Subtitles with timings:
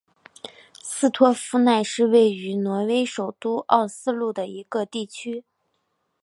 [0.81, 5.45] 斯托夫奈是位于挪威首都奥斯陆的一个地区。